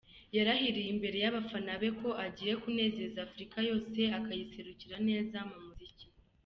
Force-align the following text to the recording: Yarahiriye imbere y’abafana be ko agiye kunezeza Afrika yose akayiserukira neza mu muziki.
Yarahiriye 0.37 0.89
imbere 0.95 1.17
y’abafana 1.23 1.71
be 1.81 1.89
ko 1.99 2.09
agiye 2.25 2.53
kunezeza 2.61 3.17
Afrika 3.27 3.57
yose 3.69 3.99
akayiserukira 4.17 4.95
neza 5.09 5.37
mu 5.49 5.57
muziki. 5.65 6.07